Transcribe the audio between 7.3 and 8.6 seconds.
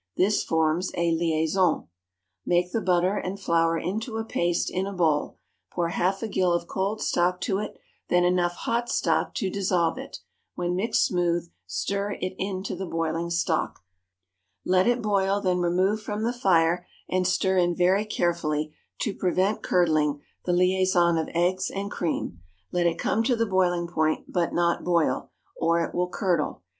to it, then enough